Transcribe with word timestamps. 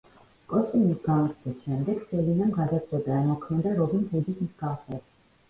კოსტიუმის 0.51 1.03
გამოცდის 1.07 1.59
შემდეგ 1.65 2.01
სელინამ 2.13 2.55
გადაწყვიტა 2.57 3.19
ემოქმედა 3.27 3.77
რობინ 3.83 4.09
ჰუდის 4.09 4.43
მსგავსად. 4.49 5.07